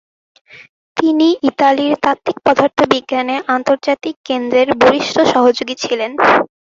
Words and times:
তিনি 0.97 1.27
ইতালির 1.49 1.93
তাত্ত্বিক 2.03 2.37
পদার্থবিজ্ঞানের 2.45 3.41
আন্তর্জাতিক 3.55 4.15
কেন্দ্রের 4.27 4.69
বরিষ্ঠ 4.81 5.15
সহযোগী 5.33 5.75
ছিলেন। 5.83 6.11